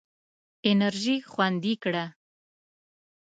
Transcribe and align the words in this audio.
انرژي 0.71 1.15
خوندي 1.31 1.73
کړه. 1.83 2.05